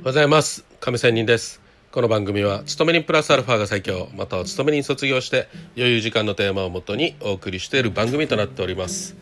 [0.00, 0.64] おはようございます。
[0.80, 1.60] 亀仙人です。
[1.92, 4.08] この番組は勤め人プラスアルファが最強。
[4.16, 9.14] または勤め人卒業して余裕時間のテーマをもとにお送りしている番組となっております。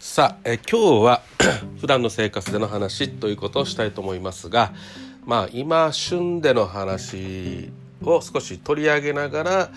[0.00, 1.22] さあえ今日は
[1.80, 4.72] 普段の生活での話ということをしたいと思いますが
[5.24, 7.70] まあ今旬での話
[8.02, 9.70] を少し取り上げながら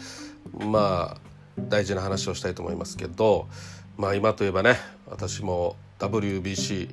[0.66, 1.18] まあ
[1.60, 3.48] 大事な話をしたいと思いますけど
[3.98, 6.90] まあ今といえばね私も WBC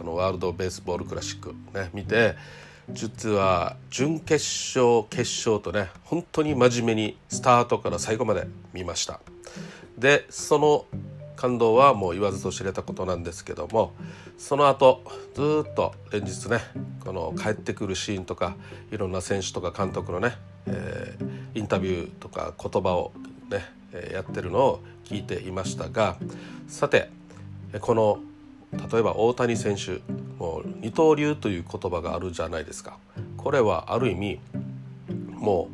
[0.00, 2.34] あのワールド・ベースボール・クラシックね見て
[2.92, 4.44] 実は準決
[4.76, 9.20] 勝決勝とね本当に真面目にスタートから最後まで見ました。
[9.98, 10.86] でその
[11.36, 13.94] 感動はもう言わずと知れたことなんですけども
[14.36, 15.02] その後
[15.34, 16.58] ずっと連日ね
[17.02, 18.56] この帰ってくるシーンとか
[18.90, 20.36] いろんな選手とか監督のね、
[20.66, 23.12] えー、インタビューとか言葉を
[23.50, 23.64] ね
[24.12, 26.16] やってるのを聞いていましたが
[26.68, 27.10] さて
[27.80, 28.20] この
[28.92, 30.00] 例えば大谷選手
[30.40, 32.96] もう二刀流という言葉があるじゃないですか
[33.36, 34.40] これはある意味
[35.34, 35.68] も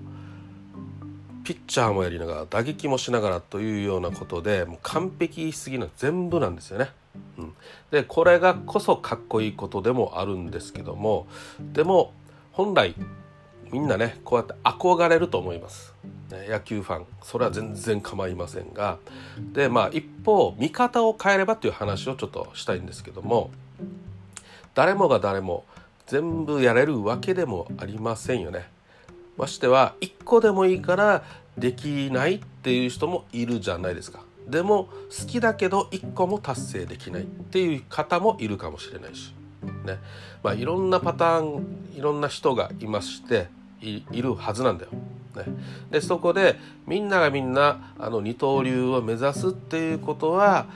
[1.43, 6.91] うピッチャーもやりながら打撃もしながらというようなことでもう完璧すぎな全部なんですよね。
[7.39, 7.53] うん、
[7.93, 11.29] でこれがこそかっこいいことでもあるんですけども
[11.61, 12.13] でも
[12.51, 12.95] 本来
[13.71, 15.95] みんなねこうやって憧れると思います。
[16.49, 18.99] 野球ファンそれは全然構いませんが
[19.53, 23.53] でまあ一方見方を変えればという話をちょっとしたいんですけども
[24.77, 25.65] 誰もが誰も
[26.07, 28.69] 全部やれるわけでもありませんよね。
[29.39, 31.25] ましては一個でもいいから
[31.57, 34.21] できないっていう人もいるじゃないですか。
[34.47, 34.89] でも
[35.19, 39.35] 好きだけど一個も達成できないっていう方もいるかもしれないし。
[39.87, 39.99] ね
[40.43, 41.67] まあ、いろんなパターン
[41.97, 43.49] いろんな人がいまして
[43.81, 44.91] いるはずなんだよ。
[45.37, 45.45] ね、
[45.91, 50.67] でそこでみんながみんなあの二刀流を目指すっていうことは、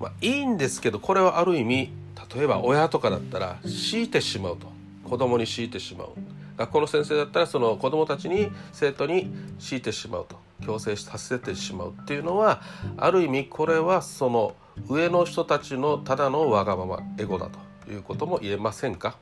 [0.00, 1.92] まあ、いいんですけどこれはある意味
[2.34, 4.66] 例えば親とかだったら強いてしまうと。
[5.08, 6.08] 子供に強いてしまう。
[6.56, 10.36] 学校の先生だったらその子供たちに生徒に強いてしまうと。
[10.64, 12.60] 強制させてしまうっていうのは
[12.98, 14.54] ある意味これはその
[14.88, 17.48] 上の人たちのただのわがままエゴだ
[17.86, 19.16] ということも言えませんか？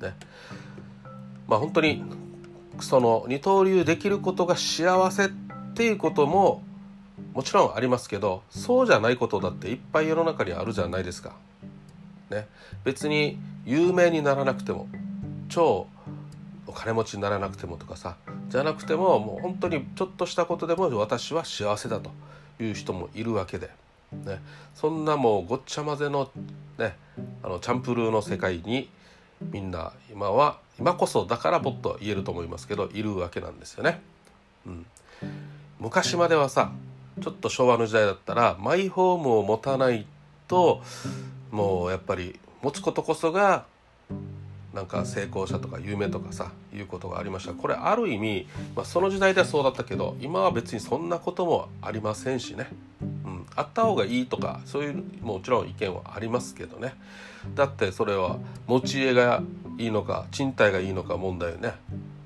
[0.00, 0.14] ね。
[1.48, 2.04] まあ本当に
[2.78, 5.28] その二刀流できることが幸せっ
[5.74, 6.62] ていうことも
[7.34, 11.34] もちろんありますけどそうじゃないことだっていっぱい世の中にあるじゃないですか。
[12.30, 12.46] ね、
[12.84, 14.88] 別に有名にならなくても
[15.48, 15.86] 超
[16.66, 18.16] お金持ちにならなくてもとかさ
[18.48, 22.10] じゃなくてももう本当にちょっとしたことでも私は幸せだと
[22.60, 23.70] いう人もいるわけで、
[24.12, 24.40] ね、
[24.74, 26.30] そんなもうごっちゃ混ぜの,、
[26.78, 26.96] ね、
[27.42, 28.88] あのチャンプルーの世界に
[29.40, 34.00] みんな今は今こそだからもっと言えると思いますけどいるわけなんですよね。
[34.66, 34.86] うん、
[35.80, 36.72] 昔まではさ
[37.20, 40.06] ちょっと昭和の時代だったらマイホームを持たない
[40.46, 40.82] と
[41.50, 43.66] もうやっぱり持つことこそが
[44.74, 47.52] なんか成功者とか有名とかさいうことがありました。
[47.54, 52.68] これある意味、まあ、その時代ではそうだったけど今は別にそんなこともありませんしね、
[53.00, 56.94] うん、あった方がいいとかそういうもちろん意見はありますけどね。
[57.54, 59.42] だってそれは持ち家が
[59.78, 61.74] いいのか賃貸がいいのか問題ね、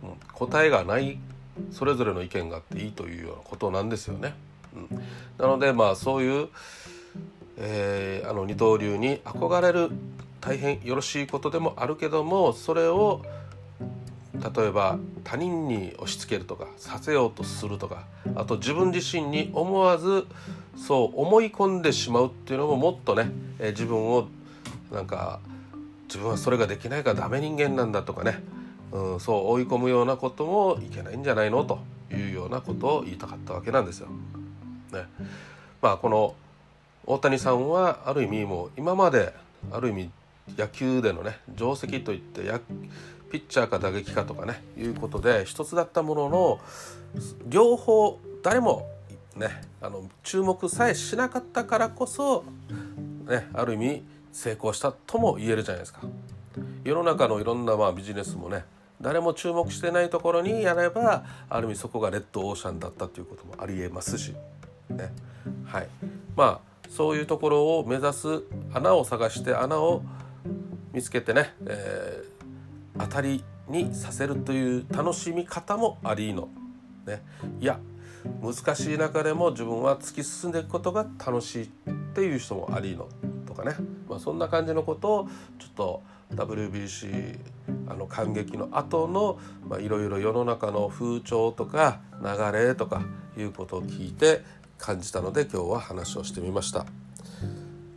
[0.03, 1.19] うん、答えがない
[1.71, 4.34] それぞれの意見があっていいというようなことなんですよね。
[4.75, 5.03] うん、
[5.39, 6.49] なのでまあそういう、
[7.56, 9.90] えー、あの二刀流に憧れる
[10.40, 13.22] 大変よろしいことでもあるけどもそれを
[14.34, 20.26] 例えば他人に押し付けるとかさせようとするとかあと自分自身に思わず
[20.76, 24.26] そう思い込んでしまうっていうのももっとね、えー、自分を
[24.91, 25.38] なんか
[26.08, 28.42] 自分はそれができないからダメ人間なんだとかね、
[28.91, 31.64] うん、そう追い込むようなこともいけないんじゃないの？
[31.64, 31.78] と
[32.10, 34.08] いうようなことを言いたかったわけなんですよ。
[34.92, 35.04] ね、
[35.80, 36.34] まあこの
[37.06, 39.34] 大谷さんはある意味もう今まで
[39.70, 40.10] ある意味
[40.56, 42.60] 野球でのね定石といってや
[43.30, 46.60] ピッチャーか打撃かとかねいうことで一つだったものの
[47.46, 48.88] 両方誰も
[49.36, 49.48] ね
[49.80, 52.44] あの注目さえしなかったからこそ、
[53.26, 56.00] ね、ある意味成功したとも言えるじゃないですか。
[56.84, 58.65] 世の中のいろんなまあビジネスもね
[59.00, 64.34] 誰も注目してないところにやればある意味そこがレッドオーシャンだったということもありえますし、
[64.91, 65.12] ね
[65.65, 65.88] はい、
[66.36, 68.42] まあそういうところを目指す
[68.74, 70.03] 穴を探して穴を
[70.92, 76.50] 見つけてね、えー、当たりにさせるという楽しみ方もありの。
[77.06, 77.22] ね、
[77.60, 77.80] いや
[78.42, 81.68] 難しい中でも自分は突き進んでいくことが楽しいっ
[82.15, 83.09] ていう人もありの。
[83.47, 83.74] とかね、
[84.06, 85.28] まあ、そんな感じのことを
[85.59, 86.03] ちょっと
[86.34, 87.39] WBC
[87.89, 89.39] あの感激の後の
[89.80, 93.03] いろいろ世の中の風潮とか流れとか
[93.36, 94.42] いうことを聞いて
[94.82, 96.84] 感じたので今日は話をしてみました。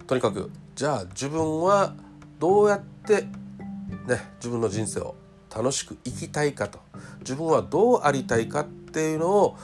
[0.05, 1.95] とにかくじゃあ自分は
[2.39, 3.23] どうやって
[4.07, 5.15] ね自分の人生を
[5.53, 6.79] 楽しく生きたいかと
[7.21, 9.57] 自分はどうありたいかっていうのを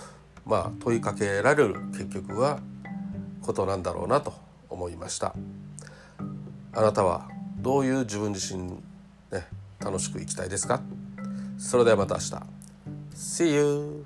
[0.47, 2.59] まあ問いかけられる結局は
[3.43, 4.33] ことなんだろうなと
[4.69, 5.35] 思いました
[6.73, 7.29] あなたは
[7.59, 8.63] どういう自分自身
[9.31, 9.47] ね
[9.79, 10.81] 楽しく生きたいですか？
[11.59, 12.31] それではまた明日
[13.13, 14.05] See you!